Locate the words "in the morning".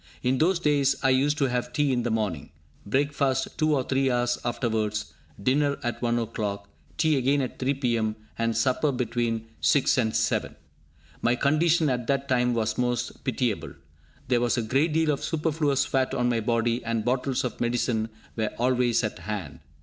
1.93-2.49